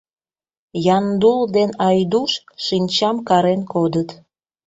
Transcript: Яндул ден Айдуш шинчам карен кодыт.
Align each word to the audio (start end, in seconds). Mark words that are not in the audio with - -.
Яндул 0.97 1.39
ден 1.55 1.69
Айдуш 1.87 2.31
шинчам 2.65 3.15
карен 3.27 3.61
кодыт. 3.71 4.09